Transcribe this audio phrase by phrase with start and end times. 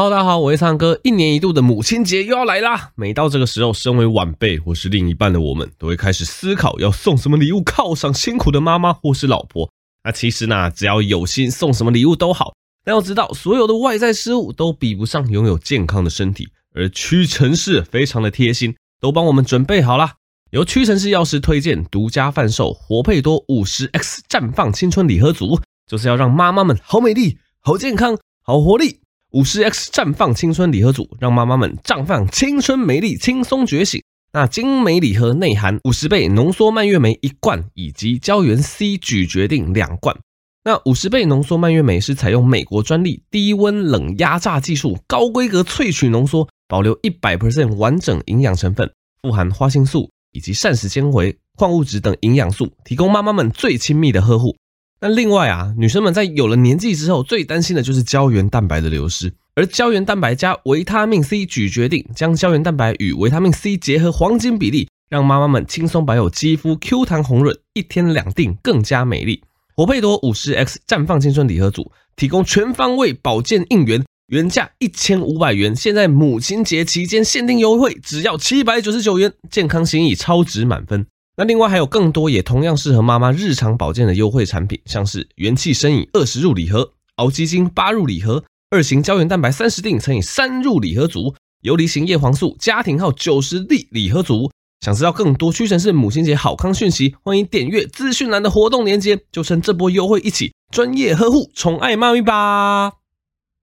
[0.00, 0.98] 哈喽，大家好，我是苍哥。
[1.04, 2.92] 一年一度的母亲节又要来啦！
[2.94, 9.70] 每到这个时候，身为晚辈或是另一半的我们，都会开始思考要送什么礼物犒赏辛苦的妈妈或是老婆。
[10.02, 12.54] 那其实呢，只要有心，送什么礼物都好。
[12.82, 16.48] 但要知道，所有的外在事物都比不上拥有健康的身体。
[16.74, 20.14] 而屈臣氏非常的贴心，都帮我们准备好啦。
[20.50, 29.00] 由屈臣氏药师推荐，独家贩售活配多五十 X 绽放青春礼盒组，就是要让妈妈们好美丽、好健康、好活力。
[29.32, 34.02] 五十 X 绽放青春礼盒组，让妈妈们绽放青春美丽，轻松觉醒。
[34.32, 40.16] 那精美礼盒内含五十倍浓缩蔓越莓一罐，以及胶原 C 咀嚼定两罐。
[40.64, 48.90] 那五十倍浓缩蔓越莓是采用美国专利低温冷压榨技术，高规格萃取浓缩，保留一百 percent 完整营养成分，
[49.22, 54.56] 富含花青素以及膳食纤维、矿物质等营养素，提供妈妈们最亲密的呵护。
[55.02, 59.32] 那另外啊，女生们在有了年纪之后，最担心的就是胶原蛋白的流失。
[59.54, 69.42] 而胶原蛋白加维他命 C 咀嚼定，将胶原蛋白与维他命 C 结合黄金比例，让妈妈们轻松保有肌肤 Q 弹红润，一天两定更加美丽。
[69.74, 81.06] 活佩多五十 X 绽放青春礼盒组提供全方位保健应援，原价一千五百元，现在母亲节期间限定优惠，只要七百九十九元，健康心意超值满分。
[81.40, 94.50] 那另外还有更多也同样适合妈妈日常保健的优惠产品，像是元气生饮二十入礼盒、熬鸡精八入礼盒、二型胶原蛋白三十錠乘以三入礼盒组、游离型叶黄素家庭号九十粒礼盒组。
[94.82, 102.92] 想知道更多屈臣氏母亲节好康讯息，欢迎点阅资讯栏的活动链接，就趁这波优惠一起专业呵护宠爱妈咪吧。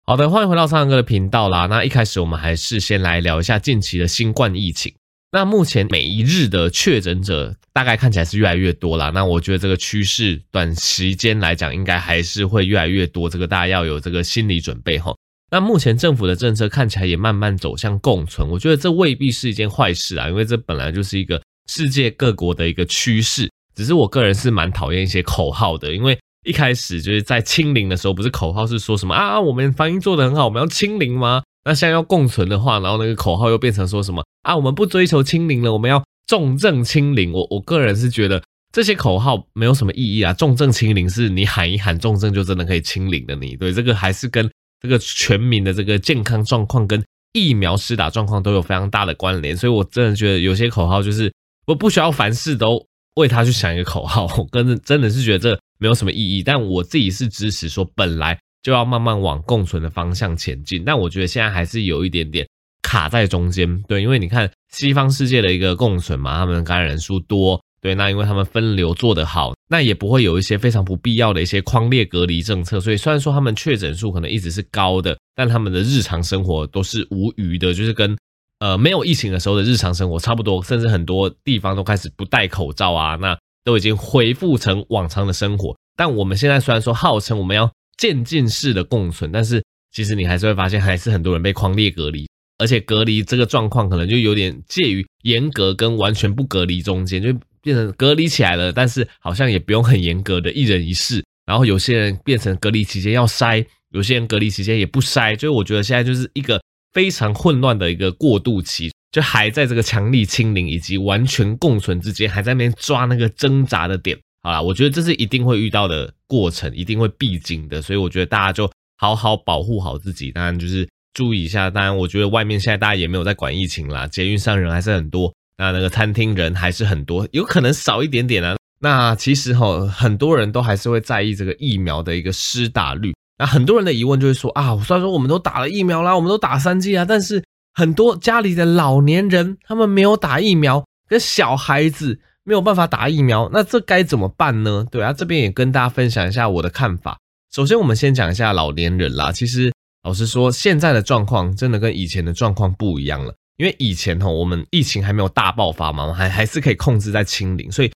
[0.05, 1.65] 好的，欢迎回到苍哥的频道啦。
[1.65, 4.93] 那一开始我们还是先来聊一下近期的新冠疫情。
[5.33, 9.09] 那目前每一日的确诊者大概看起来是越来越多啦。
[9.09, 15.11] 那我觉得这个趋势短时间来讲应该还是会越来越多，这个大家要有这个心理准备哈。
[15.49, 23.49] 那目前政府的政策看起来也慢慢走向共存，我觉得这未必是一件坏事啊，因为这本来就是一个世界各国的一个趋势。
[23.75, 26.15] 只是我个人是蛮讨厌一些口号的，因为
[26.45, 31.41] 一开始就是在清零的时候，不是口号是说什么啊，我们防疫做得很好，我们要清零吗？
[31.65, 34.53] 那现在要共存的话，然后那个口号又变成说什么啊？
[34.55, 37.31] 我们不追求清零了，我们要重症清零。
[37.31, 38.43] 我我个人是觉得
[38.73, 40.33] 这些口号没有什么意义啊。
[40.33, 43.33] 重症清零是你喊一喊，重症就真的可以清零的。
[43.35, 44.49] 你对这个还是跟
[44.81, 49.55] 这个全民的这个健康状况跟疫苗施打状况都有非常大的关联。
[49.55, 51.33] 所以我真的觉得有些口号就是
[51.65, 52.85] 我不需要凡事都
[53.15, 54.25] 为他去想一个口号。
[54.37, 56.43] 我跟真的是觉得这没有什么意义。
[56.43, 58.37] 但我自己是支持说本来。
[58.63, 62.47] 就要慢慢往共存的方向前进，但我觉得现在还是有一点点
[62.81, 78.17] 卡在中间，对，因为你看西方世界的一个共存嘛，他们感染人数多，对，那因为他们分流做得好，那也不会有一些非常不必要的一些框列隔离政策，所以虽然说他们确诊数可能一直是高的，但他们的日常生活都是无虞的，就是跟
[78.59, 85.75] 呃没有疫情的时候的日常生活差不多，甚至很多地方都开始不戴口罩啊，那都已经恢复成往常的生活。
[85.97, 92.27] 但我们现在虽然说号称我们要渐进式的共存，但是其实你还是会发现，还是很多人被框列隔离，
[92.57, 106.61] 而且隔离这个状况可能就有点介于严格跟完全不隔离中间，就变成隔离起来了，但是好像也不用很严格的一人一室，然后有些人变成隔离期间要筛，有些人隔离期间也不筛，就我觉得现在就是一个
[106.91, 114.17] 非常混乱的一个过渡期，就还在这个强力清零以及完全共存之间，还在那边抓那个挣扎的点。
[114.43, 121.69] 好啦，我觉得这是一定会遇到的过程，一定会必经的，所以我觉得大家就好好保护好自己，当然就是注意一下。
[121.69, 128.57] 当然，我觉得外面现在大家也没有在管疫情啦，捷运上人还是很多，那那个餐厅人还是很多，有可能少一点点啊。
[128.81, 133.13] 那其实哈，很多人都还是会在意这个疫苗的一个施打率。
[133.37, 137.41] 那很多人的疑问就是说啊，虽然说我们都打了疫苗啦，我们都打三剂啊，但是
[137.73, 142.19] 很多家里的老年人他们没有打疫苗，跟小孩子。
[142.43, 144.85] 没有办法打疫苗，那这该怎么办呢？
[144.91, 147.17] 对啊，这边也跟大家分享一下我的看法。
[147.53, 149.31] 首先，我们先讲一下老年人啦。
[149.31, 149.71] 其实，
[150.03, 153.33] 老实说，现在的状况真的跟以前的状况不一样了。
[153.57, 157.91] 因为以前吼，我们疫情还没有大爆发嘛，还还是可以控制在清零，所以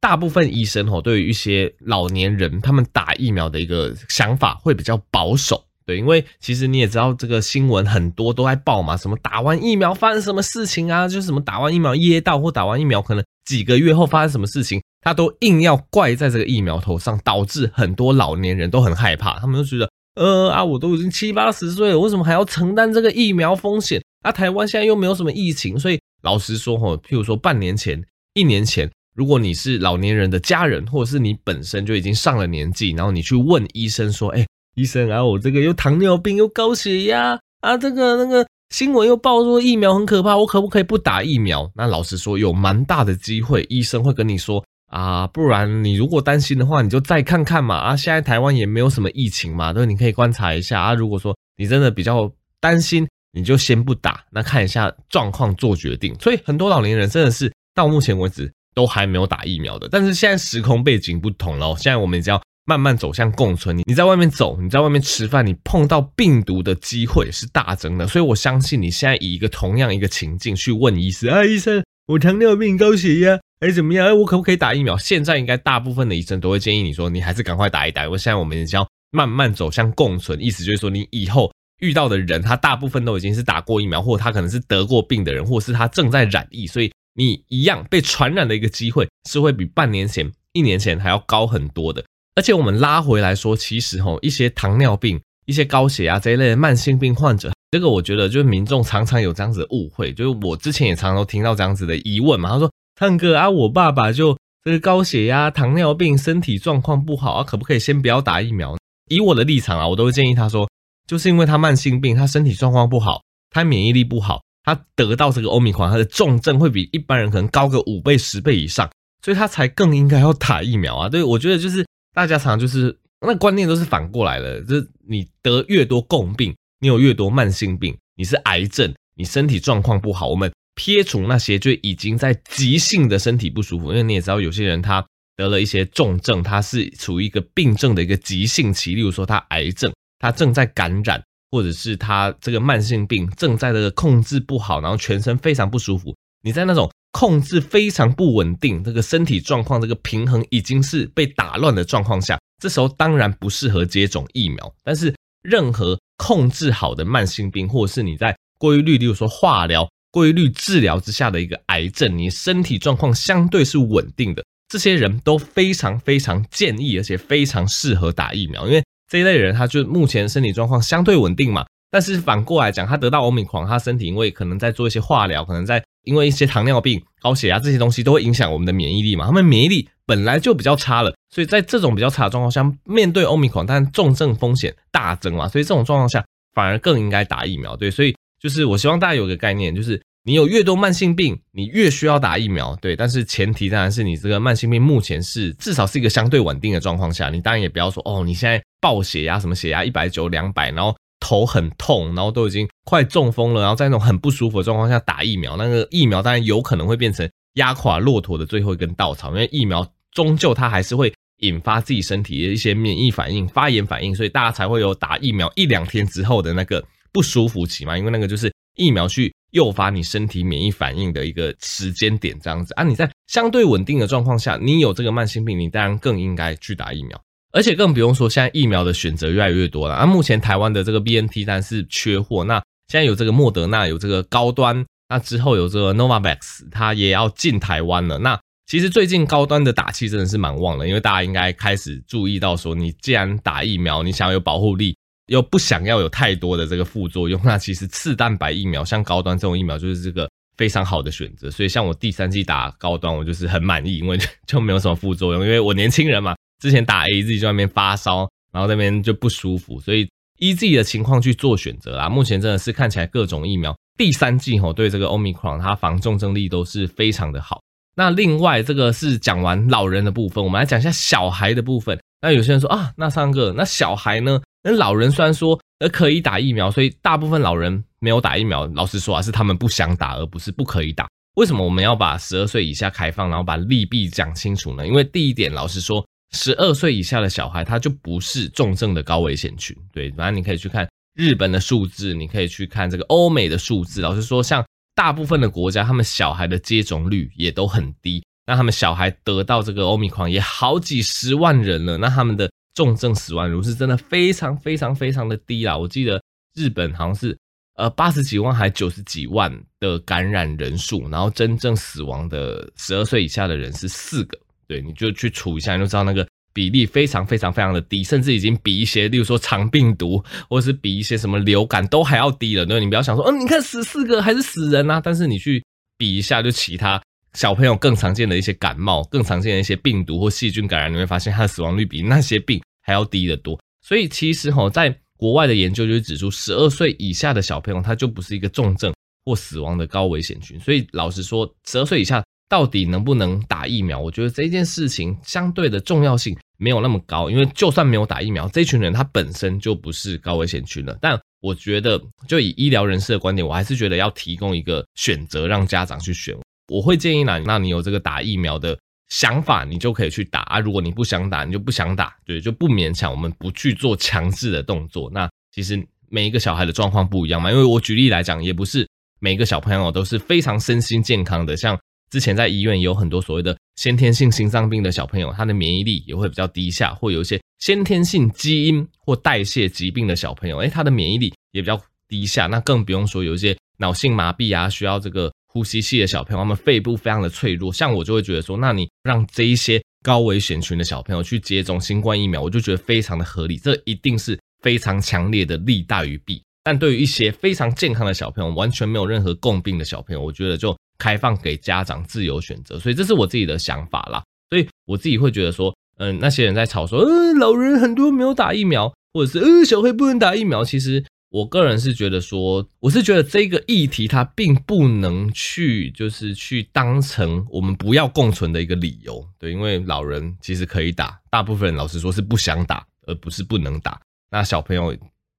[0.00, 5.62] 大部分医生吼，对于一些老年人，他们打疫苗的一个想法会比较保守。
[5.84, 24.02] 对，因为其实你也知道，这个新闻很多都在报嘛，什么打完疫苗发生什么事情啊，就是什么打完疫苗噎到，或打完疫苗可能几个月后发生什么事情，他都硬要怪在这个疫苗头上，导致很多老年人都很害怕，他们都觉得，呃啊，我都已经七八十岁了，为什么还要承担这个疫苗风险？
[24.22, 28.02] 啊，台湾现在又没有什么疫情，所以老实说哈，譬如说半年前、
[28.34, 34.46] 一年前，如果你是老年人的家人，或者是你本身就已经上了年纪，然后你去问医生说，哎。
[34.76, 41.68] 医生啊，我这个又糖尿病又高血压，啊，这个那个新闻又报说疫苗很可怕，我可不可以不打疫苗？
[41.74, 47.74] 那老实说，有蛮大的机会，医生会跟你说啊，不然你如果担心的话，你就再看看嘛。
[47.76, 50.94] 啊，现在台湾也没有什么疫情嘛，对，你可以观察一下啊。
[50.94, 52.30] 如果说你真的比较
[52.60, 56.14] 担心，你就先不打，那看一下状况做决定。
[56.20, 59.88] 所以很多老年人真的是到目前为止都还没有打疫苗的。
[59.90, 62.40] 但是现在时空背景不同了，现在我们只要
[62.70, 63.76] 慢慢走向共存。
[63.76, 68.06] 你你在外面走，你在外面吃饭，你碰到病毒的机会是大增的。
[68.06, 74.06] 所以我相信你现在以一个同样一个情境去问医生啊，医生，我糖尿病、高血压，哎怎么样？
[74.06, 74.96] 哎，我可不可以打疫苗？
[74.96, 78.04] 现在应该大部分的医生都会建议你说，你还是赶快打一打。
[78.04, 81.50] 因为现在我们只要慢慢走向共存，意思就是说你以后。
[81.80, 92.04] 遇到的人，他大部分都已经是打过疫苗，或者他可能是得过病的人，或者是他正在染疫，所以你一样被传染的一个机会是会比半年前、一年前还要高很多的。
[92.40, 102.48] 而且我们拉回来说，其实吼一些糖尿病、一些高血压这一类的慢性病患者，这个我觉得就是民众常常有这样子的误会，就是我之前也常常都听到这样子的疑问嘛。
[102.48, 108.74] 他说：“唱哥啊，我爸爸就这个高血压、糖尿病，身体状况不好啊，可不可以先不要打疫苗？”
[109.10, 110.66] 以我的立场啊，我都会建议他说。
[111.06, 113.20] 就是因为他慢性病，他身体状况不好，
[113.50, 118.88] 他免疫力不好，他得到这个欧米狂，他的重症会比一般人可能高个五倍、十倍以上，
[119.22, 121.08] 所以他才更应该要打疫苗啊。
[121.10, 139.92] 对，我觉得就是大家常就是那观念都是反过来的，就是你得越多共病，你有越多慢性病，你是癌症，你身体状况不好，我们撇除那些就已经在急性的身体不舒服，因为你也知道有些人他得了一些重症，他是处于一个病症的一个急性期，例如说他癌症。
[140.22, 146.14] 他正在感染，或者是他这个慢性病正在这个控制不好，然后全身非常不舒服。
[146.42, 154.72] 你在那种控制非常不稳定，这个身体状况这个平衡已经是被打乱的状况下，这时候当然不适合接种疫苗。
[154.84, 168.82] 但是任何控制好的慢性病，或者是你在规律，例如说化疗、规律治疗之下的一个癌症，你身体状况相对是稳定的，这些人都非常非常建议，而且非常适合打疫苗，因为。
[169.10, 186.24] 这一类人，他就目前身体状况相对稳定嘛，但是反过来讲，他得到欧米狂，他身体因为可能在做一些化疗，可能在因为一些糖尿病、高血压这些东西都会影响我们的免疫力嘛，他们免疫力本来就比较差了，所以在这种比较差的状况下，面对欧米狂，但重症风险大增嘛，所以这种状况下
[186.54, 187.76] 反而更应该打疫苗。
[187.76, 190.00] 对，所以就是我希望大家有个概念，就是。
[190.22, 192.94] 你有越多慢性病，你越需要打疫苗，对。
[192.94, 219.32] 但是前提当然是你这个慢性病目前是至少是一个相对稳定的状况下，你当然也不要说哦，你现在爆血压，什么血压一百九、两百，然后头很痛，然后都已经快中风了，然后在那种很不舒服的状况下打疫苗，那个疫苗当然有可能会变成压垮骆驼的最后一根稻草，因为疫苗终究它还是会引发自己身体的一些免疫反应、发炎反应，所以大家才会有打疫苗一两天之后的那个不舒服期嘛，因为那个就是疫苗去。
[219.50, 227.20] 诱发你身体免疫反应的一个时间点，这样子啊，你在相对稳定的状况下，你有这个慢性病，你当然更应该去打疫苗，
[227.52, 230.06] 而且更不用说现在疫苗的选择越来越多了啊。
[230.06, 238.18] 目前台湾的这个 BNT 但是缺货，那现在有这个莫德纳，有这个高端，那之后有这个 Novavax，它也要进台湾了。
[238.18, 244.96] 那其实最近高端的打气真的是蛮旺的，因为大家应该开始注意到说，你既然打疫苗，你想要有保护力。
[245.26, 251.48] 又不想要有太多的这个副作用，那其实次蛋白疫苗像高端这种疫苗就是这个非常好的选择。
[251.48, 255.44] 所以像我第三剂打高端，我就是很满意，因为就没有什么副作用。
[255.44, 262.08] 因为我年轻人嘛，之前打 AZ 就在那边发烧，然后那边就不舒服，所以依自己的情况去做选择啦。
[262.08, 267.60] 目前真的是看起来各种疫苗第三剂吼对这个 Omicron 它防重症力都是非常的好。
[267.96, 271.98] 那另外这个是讲完老人的部分，我们来讲一下小孩的部分。
[272.22, 274.40] 那有些人说啊，那三个那小孩呢？
[274.62, 278.66] 那老人虽然说呃可以打疫苗，所以大部分老人没有打疫苗。
[278.74, 281.08] 老实说啊，是他们不想打，而不是不可以打。
[281.36, 284.86] 为什么我们要把十二岁以下开放，然后把利弊讲清楚呢？
[284.86, 289.76] 因为第一点，老实说，十二岁以下的小孩他就不是重症的高危险群。
[289.92, 294.00] 对，反正你可以去看日本的数字，你可以去看这个欧美的数字。
[294.00, 298.24] 老实说，像大部分的国家，他们小孩的接种率也都很低。
[298.46, 302.50] 那他们小孩得到这个欧米狂也好几十万人了，那他们的。
[302.72, 305.76] 重症死亡率是真的非常非常非常的低啦！
[305.76, 306.22] 我记得
[306.54, 307.36] 日本好像是
[307.74, 314.38] 呃八十几万还九十几万的感染人数，然后真正死亡的十二岁以下的人是四个。
[314.70, 322.64] 对，你就去除一下，你就知道那个比例非常非常非常的低，甚至已经比一些，例如说肠病毒或者是比一些什么流感都还要低了。
[322.64, 325.00] 对，你不要想说，嗯，你看死四个还是死人啊？
[325.02, 325.60] 但是你去
[325.98, 327.02] 比一下，就其他
[327.34, 333.60] 小朋友更常见的一些感冒、更常见的一些病毒或细菌感染，你会发现它的死亡率比那些病还要低得多。
[333.84, 340.60] 所以其实哈，在国外的研究就指出，十二岁以下的小朋友他就不是一个重症或死亡的高危险群。
[340.60, 344.00] 所以老实说，十二岁以下到底能不能打疫苗？
[344.00, 350.98] 我觉得这件事情相对的重要性没有那么高，因为就算没有打疫苗，这群人他本身就不是高危险群了。
[351.00, 356.36] 但我觉得，就以医疗人士的观点，我还是觉得要提供一个选择，让家长去选。
[356.68, 358.76] 我会建议呢，那你有这个打疫苗的
[359.08, 360.58] 想法，你就可以去打啊。
[360.58, 363.10] 如果你不想打，你就不想打，对，就不勉强。
[363.10, 365.08] 我们不去做强制的动作。
[365.14, 368.86] 那其实每一个小孩的状况不一样嘛，因为我举例来讲，也不是
[369.20, 371.56] 每个小朋友都是非常身心健康的。
[371.56, 371.79] 像
[372.10, 382.46] 之前在医院有很多所谓的先天性心脏病的小朋友，他的免疫力也会比较低下，或有一些先天性基因或代谢疾病的小朋友，诶，他的免疫力也比较低下。
[382.46, 385.32] 那更不用说有一些脑性麻痹啊，需要这个。
[385.52, 396.40] 呼吸器的小朋友，他们肺部非常的脆弱，像我就会觉得说，那你让这一些高危险群的小朋友去接种新冠疫苗，我就觉得非常的合理，这一定是非常强烈的利大于弊。
[396.62, 402.78] 但对于一些非常健康的小朋友，完全没有任何共病的小朋友，我觉得就开放给家长自由选择。
[402.78, 404.22] 所以这是我自己的想法啦。
[404.50, 411.04] 所以我自己会觉得说，嗯，那些人在吵说，嗯，老人很多没有打疫苗，或者是，嗯，小孩不能打疫苗，其实。
[411.32, 424.00] 我个人是觉得说，我是觉得这个议题它并不能去，就是去当成我们不要共存的一个理由，对，因为老人其实可以打，大部分人老实说是不想打，而不是不能打。
[424.32, 424.92] 那小朋友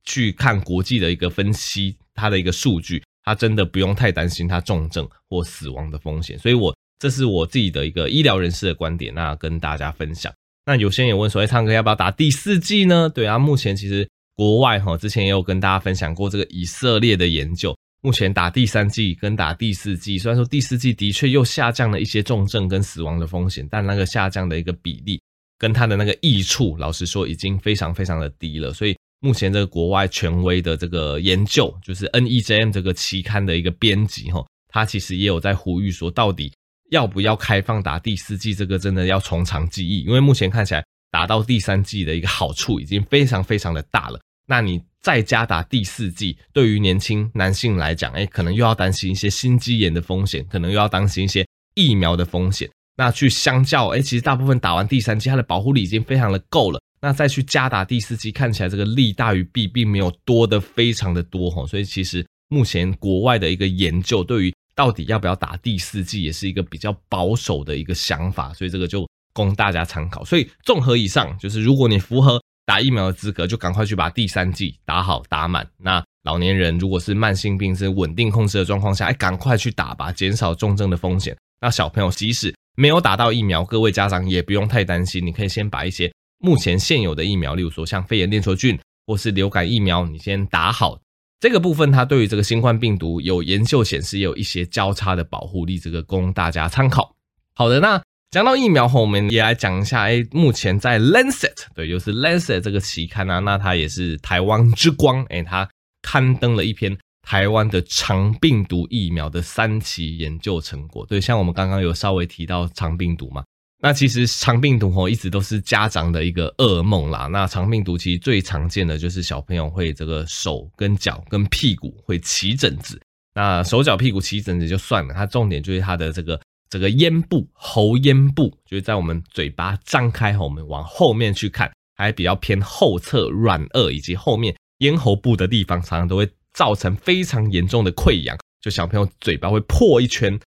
[0.05, 6.37] 去看国际的一个分析，它的一个数据，他真的不用太担心他重症或死亡的风险。
[6.39, 10.33] 所以我这是我自己的一个医疗人士的观点，那跟大家分享。
[10.65, 13.09] 那有些人也问说，哎，昌哥要不要打第四剂呢？
[13.09, 14.07] 对啊，目前其实。
[14.33, 25.21] 国外哈，之前也有跟大家分享过这个以色列的研究，目前打第三剂跟打第四剂，虽然说第四剂的确又下降了一些重症跟死亡的风险，但那个下降的一个比例
[25.59, 28.73] 跟它的那个益处，老实说已经非常非常的低了。
[28.73, 36.51] 所以目前这个国外权威的这个研究，就是 NEJM 这个期刊的一个编辑哈，他其实也有在呼吁说，到底
[36.89, 38.55] 要不要开放打第四剂？
[38.55, 44.19] 这个真的要从长计议，因为目前看起来打到第三剂的一个好处已经非常非常的大了。
[44.47, 52.67] 那你再加打第四剂，对于年轻男性来讲，哎，可能又要担心一些心肌炎的风险，可能又要担心一些疫苗的风险。
[52.97, 56.81] 那去相较，哎，其实大部分打完第三剂，它的保护力已经非常的够了。
[57.01, 61.65] 那再去加打第四剂，看起来这个利大于弊，并没有多的非常的多哈。
[61.65, 68.53] 所以其实目前国外的一个研究，对于到底要不要打第四剂，也是一个比较保守的一个想法。
[68.53, 70.23] 所以这个就供大家参考。
[70.23, 72.41] 所以综合以上，就是如果你符合。
[72.63, 75.67] 打疫苗的资格就赶快去把第三剂打好打满。
[75.77, 81.35] 那老年人如果是慢性病是稳定控制的状况下，哎，赶快去打吧，减少重症的风险。
[81.59, 86.09] 那小朋友即使没有打到疫苗，各位家长也不用太担心，你可以先把一些
[86.41, 90.99] 目前现有的疫苗，例如说像肺炎链球菌或是流感疫苗，你先打好。
[91.39, 97.15] 这个部分它对于这个新冠病毒有研究显示有一些交叉的保护力，这个供大家参考。
[97.55, 98.01] 好的，那。
[98.31, 105.69] 讲到疫苗后，我们也来讲一下，哎，目前在 Lancet，对，就是 Lancet 这个期刊啊，那它也是台湾之光，哎，它
[106.01, 111.05] 刊登了一篇台湾的肠病毒疫苗的三期研究成果。
[111.05, 113.43] 对，像我们刚刚有稍微提到肠病毒嘛，
[113.81, 117.27] 那其实肠病毒吼一直都是家长的一个噩梦啦。
[117.27, 123.01] 那肠病毒其实最常见的就是小朋友会这个手跟脚跟屁股会起疹子，
[123.33, 126.39] 那手脚屁股起疹子就算了，它重点就是它的这个。
[126.69, 140.39] 这个咽部、喉咽部，就是在我们嘴巴张开后，我们往后面去看，还比较偏后侧软腭以及后面咽喉部的地方，常常都会造成非常严重的溃疡，就小朋友嘴巴会破一圈，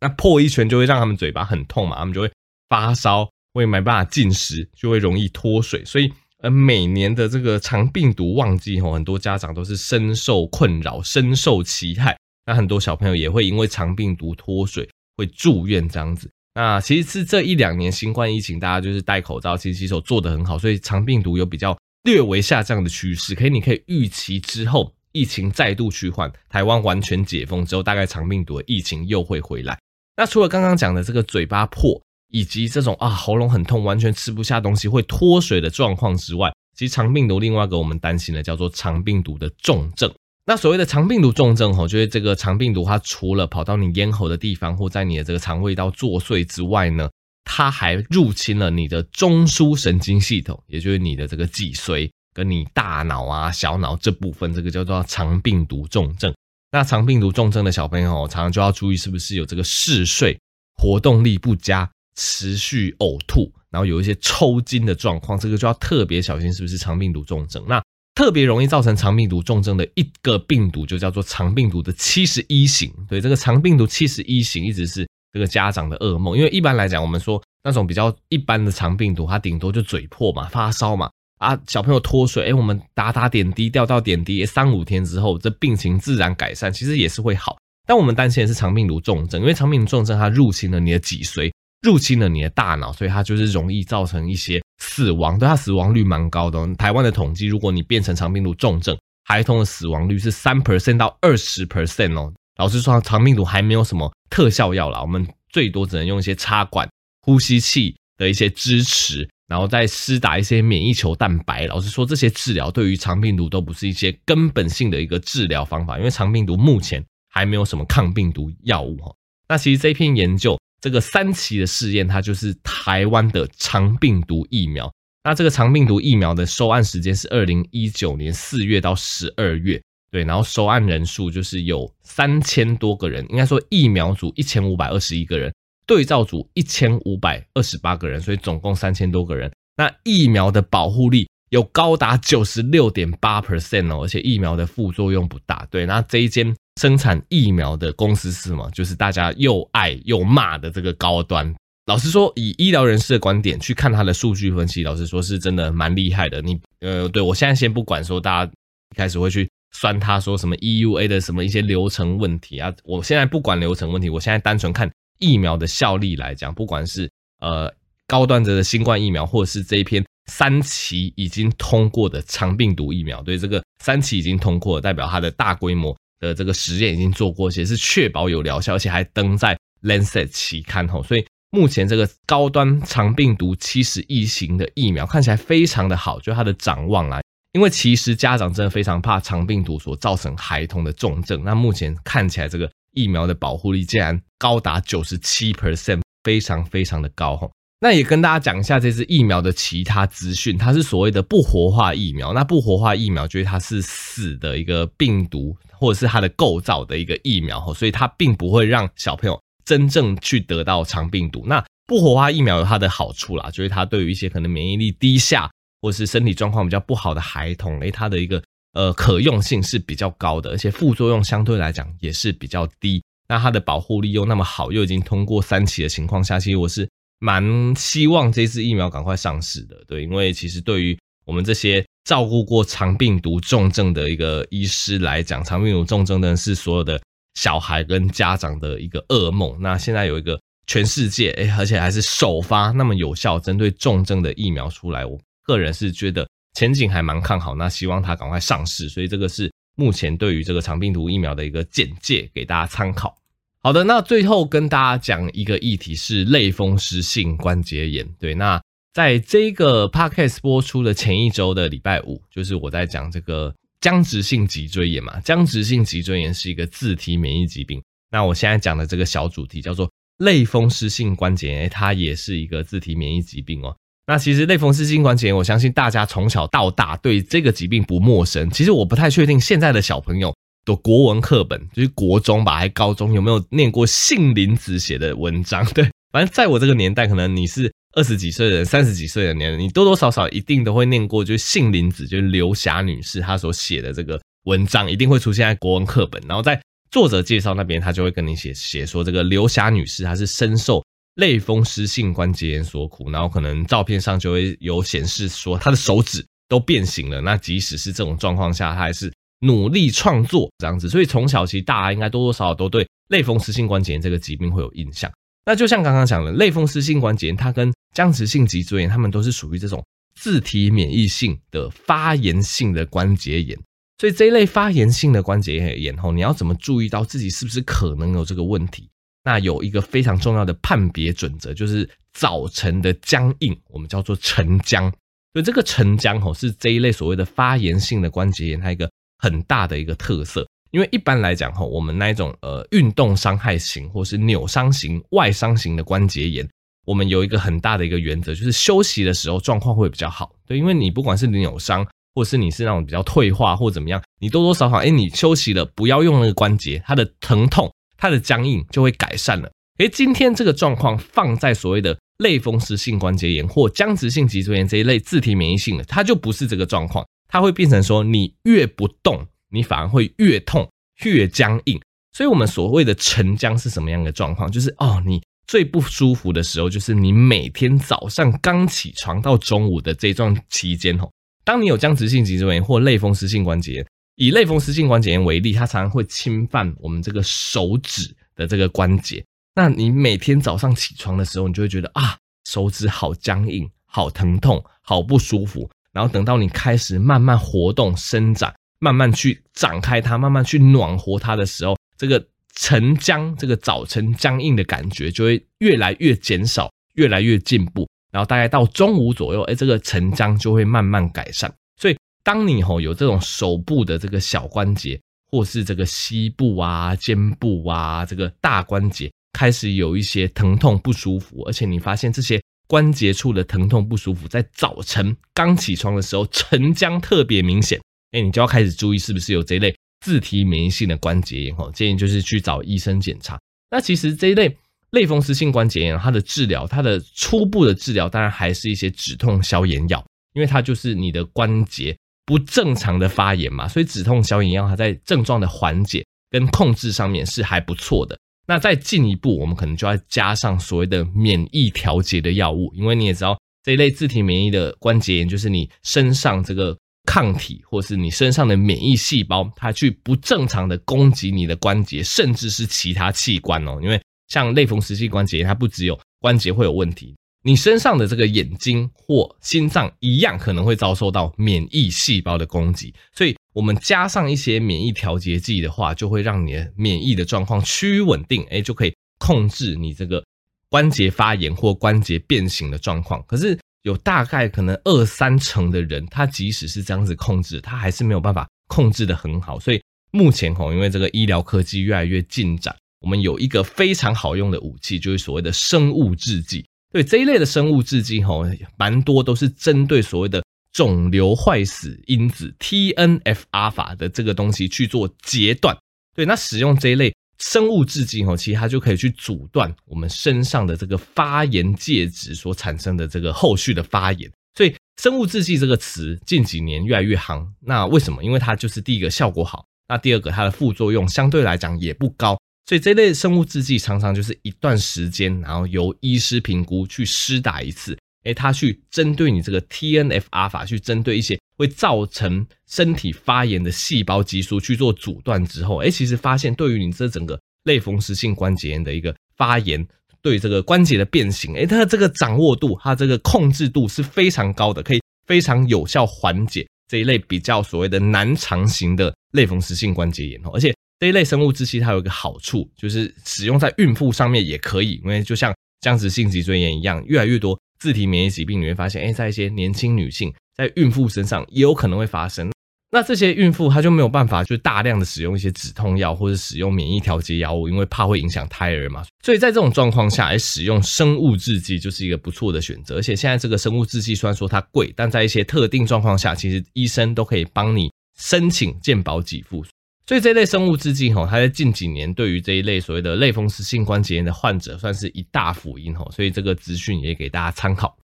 [0.00, 2.32] 那破一圈就会让他们嘴巴很痛嘛，他们就会
[2.68, 14.88] 发烧，会没办法进食，就会容易脱水，所以呃，每年的这个肠病毒旺季吼，很多家长都是深受困扰，深受其害，那很多小朋友也会因为肠病毒脱水。
[15.18, 23.34] 会住院这样子，那其实是这一两年新冠疫情，大家就是戴口罩、勤洗手做得很好，所以肠病毒有比较略微下降的趋势。
[23.34, 29.78] 可以，你可以预期之后疫情再度趋缓，台湾完全解封之后，大概肠病毒的疫情又会回来。
[30.18, 31.98] 那除了刚刚讲的这个嘴巴破，
[32.30, 40.12] 以及这种啊喉咙很痛、完全吃不下东西会脱水的状况之外，其实肠病毒另外一个我们担心的叫做肠病毒的重症。
[40.44, 47.10] 那所谓的肠病毒重症吼，就是这个肠病毒它除了跑到你咽喉的地方或在你的这个肠胃道作祟之外呢，
[47.44, 56.32] 它还入侵了你的中枢神经系统，也就是你的这个脊髓跟你大脑啊、小脑这部分，这个叫做肠病毒重症。
[56.70, 60.38] 那肠病毒重症的小朋友常常就要注意是不是有这个嗜睡、
[60.76, 67.64] 活动力不佳、持续呕吐，然后有一些抽筋的状况，这个就要特别小心是不是肠病毒重症。
[67.68, 67.82] 那
[68.14, 72.90] 特别容易造成肠病毒重症的一个病毒，就叫做肠病毒的七十一型。
[73.08, 87.58] 对，这个肠病毒七十一型一直是这个家长的噩梦，因为一般来讲，我们说那种比较一般的肠病毒，它顶多就嘴破嘛、发烧嘛，啊，小朋友脱水，哎，我们打打点滴、吊吊点滴，三五天之后，这病情自然改善，其实也是会好。
[87.86, 91.52] 但我们担心的是肠病毒重症，因为肠病毒重症它入侵了你的脊髓，
[91.82, 94.62] 入侵了你的大脑，所以它就是容易造成一些。
[94.78, 96.74] 死亡，对，它死亡率蛮高的。
[96.74, 102.32] 台湾的统计，如果你变成肠病毒重症，孩童的死亡率是三 percent 到二十 percent 哦。
[102.58, 106.88] 老实说，肠病毒还没有什么特效药啦，我们最多只能用一些插管、
[107.22, 111.66] 呼吸器的一些支持，然后再施打一些免疫球蛋白。
[111.66, 119.14] 老实说，这些治疗对于肠病毒都不是一些根本性的一个治疗方法，因为肠病毒目前还没有什么抗病毒药物哈。
[119.48, 120.58] 那其实这篇研究。
[120.80, 124.92] 这个三期的试验，它就是台湾的长病毒疫苗。
[125.24, 135.52] 那这个长病毒疫苗的收案时间是二零一九年四月到十二月，对，然后收案人数就是有三千多个人，应该说疫苗组一千五百二十一个人，
[135.86, 139.50] 对照组一千五百二十八个人，所以总共三千多个人。
[139.76, 145.66] 那疫苗的保护力有高达九十六点八 percent 哦，而且疫苗的副作用不大。
[145.70, 146.54] 对，那这一间。
[146.80, 148.70] 生产疫苗的公司是什么？
[148.70, 151.54] 就是大家又爱又骂的这个高端。
[151.86, 156.42] 老实说，以医疗人士的观点去看他的数据分析，老实说是真的蛮厉害的。
[156.42, 158.52] 你呃，对，我现在先不管说大家
[158.92, 164.90] 一开始会去酸他说什么 EUA 的什么一些流程问题啊，我现在不管流程问题，我现在单纯看
[165.20, 167.08] 疫苗的效力来讲，不管是
[167.40, 167.72] 呃
[168.08, 175.96] 高端的新冠疫苗，或者是这一篇三期已经通过的肠病毒疫苗，对，这个三期已经通过，代表它的大规模。
[176.20, 187.20] 的这个实验已经做过，且是确保有疗效，而且还登在 Lancet 期刊吼，所以目前这个高端肠病毒七十一型的疫苗看起来非常的好，就它的展望啊，
[187.52, 197.50] 因为其实家长真的非常怕肠病毒所造成孩童的重症，那目前看起来这个疫苗的保护力竟然高达九十七 percent，非常非常的高吼。
[197.78, 202.32] 那也跟大家讲一下这支疫苗的其他资讯，它是所谓的不活化疫苗。
[202.32, 211.44] 那不活化疫苗就是它是死的一个病毒，或者是它的构造的一个疫苗，所以它并不会让小朋友真正去得到肠病毒。
[211.46, 215.50] 那不活化疫苗有它的好处啦，就是它对于一些可能免疫力低下
[215.82, 223.02] 或是身体状况比较不好的孩童，诶，它的一个呃可用性是比较高的，而且副作用相对来讲也是比较低。
[223.28, 226.88] 那它的保护力又那么好，又已经通过三期的情况下，其实我是。
[227.18, 227.42] 蛮
[227.74, 236.98] 希望这次疫苗赶快上市的，对，因为其实对于我们这些照顾过肠病毒重症的一个医师来讲，肠病毒重症呢是所有的
[237.34, 239.54] 小孩跟家长的一个噩梦。
[239.60, 247.56] 那现在有一个全世界，诶，而且还是首发那么有效针对重症的疫苗出来，我个人是觉得前景还蛮看好。
[247.56, 253.16] 那希望它赶快上市，所以这个是目前对于这个肠病毒疫苗的一个简介，给大家参考。
[253.62, 258.08] 好的，那最后跟大家讲一个议题是类风湿性关节炎。
[258.20, 258.62] 对，那
[258.96, 265.20] 在这个 podcast 播出的前一周的礼拜五，就是我在讲这个僵直性脊椎炎嘛。
[265.20, 267.78] 僵直性脊椎炎是一个自体免疫疾病。
[268.10, 273.76] 那我现在讲的这个小主题叫做类风湿性关节炎，它也是一个自体免疫疾病哦。
[274.06, 278.48] 那其实类风湿性关节炎，我相信大家从小到大对这个疾病不陌生。
[278.48, 280.34] 其实我不太确定现在的小朋友。
[280.64, 285.64] 的国文课本就是国中吧，还高中有没有念过杏林子写的文章？
[285.74, 296.22] 对，反正在我这个年代，可能你是二十几岁的人、三十几岁的年龄，你多多少少一定都会念过，就是杏林子，就是刘霞女士她所写的这个文章，一定会出现在国文课本。
[296.28, 300.84] 然后在作者介绍那边，他就会跟你写写说，这个刘霞女士她是深受
[301.16, 307.20] 类风湿性关节炎所苦，然后可能照片上就会有显示说她的手指都变形了。
[307.20, 309.12] 那即使是这种状况下，她还是。
[309.40, 315.12] 努力创作这样子，所以从小其实大家应该多多少少都对类风湿性关节炎这个疾病会有印象。
[315.44, 319.82] 那就像刚刚讲的，类风湿性关节炎它跟僵直性脊椎炎，它们都是属于这种
[320.20, 323.58] 自体免疫性的发炎性的关节炎。
[323.96, 328.90] 所以这一类发炎性的关节炎后，你要怎么注意到自己是不是可能有这个问题？
[329.24, 334.90] 那有一个非常重要的判别准则，就是早晨的僵硬，我们叫做晨僵。
[335.32, 338.86] 所以这个晨僵吼是这一类所谓的发炎性的关节炎，它一个。
[339.18, 346.46] 很大的一个特色，因为一般来讲吼，我们那一种呃运动伤害型或是扭伤型、外伤型的关节炎，
[346.86, 350.32] 我们有一个很大的一个原则，就是休息的时候状况会比较好。
[350.46, 359.50] 对，因为你不管是扭伤，或是你是那种比较退化或怎么样，你多多少少，哎，你休息了，不要用那个关节，它的疼痛、它的僵硬就会改善了。
[359.78, 367.04] 诶，今天这个状况放在所谓的类风湿性关节炎或僵直性脊椎炎这一类自体免疫性的，它就不是这个状况。
[367.28, 370.66] 它会变成说，你越不动，你反而会越痛、
[371.04, 371.78] 越僵硬。
[372.12, 374.50] 所以，我们所谓的沉僵是什么样的状况？
[374.50, 381.10] 就是哦，你最不舒服的时候，就是你每天早上刚起床到中午的这段期间吼。
[381.44, 389.24] 当你有僵直性脊椎炎或类风湿性关节炎，以类风湿性关节炎为例，它常常会侵犯我们这个手指的这个关节。
[389.54, 395.70] 那你每天早上起床的时候，你就会觉得啊，手指好僵硬、好疼痛、好不舒服。
[395.92, 402.22] 然后等到你开始慢慢活动、伸展，慢慢去展开它，慢慢去暖和它的时候，这个
[402.56, 407.88] 晨僵、这个早晨僵硬的感觉就会越来越减少，越来越进步。
[408.10, 411.48] 然后大概到中午左右，哎，这个晨僵就会慢慢改善。
[411.80, 422.42] 所以，当你吼有这种手部的这个小关节，或是这个膝部啊、肩部啊、这个大关节开始有一些疼痛不舒服，而且你发现这些。
[422.68, 429.72] 关节处的疼痛不舒服，在早晨刚起床的时候，晨僵特别明显，哎，你就要开始注意是不是有这类
[430.06, 433.36] 自体免疫性的关节炎哈，建议就是去找医生检查。
[433.72, 434.56] 那其实这一类
[434.90, 440.00] 类风湿性关节炎，它的治疗，它的初步的治疗，当然还是一些止痛消炎药，
[440.34, 448.16] 因为它就是你的关节不正常的发炎嘛，所以止痛消炎药它在症状的缓解跟控制上面是还不错的。
[448.46, 463.78] 那再进一步，我们可能就要加上所谓的免疫调节的药物，因为你也知道这一类自体免疫的关节炎，就是你身上这个抗体，或是你身上的免疫细胞，它去不正常的攻击你的关节，甚至是其他器官哦。
[463.80, 473.34] 因为像类风湿性关节炎，它不只有关节会有问题，你身上的这个眼睛或心脏一样可能会遭受到免疫细胞的攻击，所以。
[473.56, 480.22] 我们加上一些免疫调节剂的话，就会让你的免疫的状况趋于稳定，哎，就可以控制你这个
[480.68, 483.24] 关节发炎或关节变形的状况。
[483.26, 489.58] 可是有大概可能二三成的人，他即使是这样子控制，他还是没有办法控制得很好。
[489.58, 496.66] 所以目前吼，因为这个医疗科技越来越进展，我们有一个非常好用的武器，就是所谓的生物制剂。
[496.92, 498.44] 对这一类的生物制剂吼，
[498.76, 500.42] 蛮多都是针对所谓的。
[500.72, 505.74] 肿瘤坏死因子 TNF 阿法的这个东西去做截断，
[506.14, 514.30] 对，那使用这一类生物制剂哦，其实它就可以去阻断我们身上的这个发炎介质所产生的这个后续的发炎。
[514.54, 517.46] 所以生物制剂这个词近几年越来越夯。
[517.60, 518.24] 那为什么？
[518.24, 522.38] 因为它就是第一个效果好，那第二个它的副作用相对来讲也不高。
[522.64, 527.96] 所以这类生物制剂常常就是一段时间，然后由医师评估去施打一次。
[528.24, 539.86] 诶，他去针对你这个 TNF 阿法，去针对一些会造成身体发炎的细胞激素去做阻断之后，诶，其实发现对于你这整个类风湿性关节炎的一个发炎，
[540.20, 550.40] 对这个关节的变形，诶，它的这个掌握度，它这个控制度是非常高的，可以非常有效缓解这一类比较所谓的难长型的类风湿性关节炎。
[550.44, 557.58] 哦而且这一类生物制剂它有一个好处，就是使用在孕妇上面也可以，因为就像僵直性脊椎炎一样，越来越多。
[557.78, 562.50] 自体免疫疾病，你会发现，哎，在一些年轻女性，在孕妇身上也有可能会发生。
[562.92, 569.04] 那这些孕妇她就没有办法，就大量的使用一些止痛药或者使用免疫调节药物，因为怕会影响胎儿嘛。
[569.24, 572.96] 所以在这种状况下，来使用生物制剂就是一个不错的选择。
[572.96, 579.64] 而且现在这个生物制剂虽然说它贵，但在一些特定状况下，其实医生都可以帮你申请健保给付。
[580.06, 586.08] 所以这类生物制剂吼，它在近几年对于这一类所谓的类风湿性关节炎的患者，算是一大福音吼。
[586.12, 587.96] 所以这个资讯也给大家参考。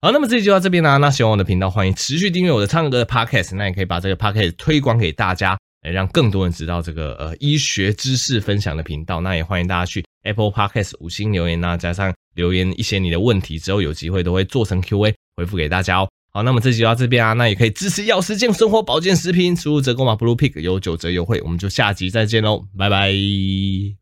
[0.00, 0.96] 好，那么这期就到这边啦。
[0.96, 3.54] 那喜欢我的频道，欢迎持续订阅我的唱歌的 Podcast。
[3.54, 9.20] 那也可以把这个 Podcast 推广给大家，来让更多人知道这个呃医学知识分享的频道。
[9.20, 16.08] 那也欢迎大家去 Apple Podcast 五星留言，那加上留言一些你的问题，之后有机会都会做成 Q&A 回复给大家哦。
[16.34, 24.01] 好，那么这集就到这边啊，那也可以支持药师健生活保健食品，输入折扣码 Blue Pick 有九折优惠，我们就下集再见喽，拜拜。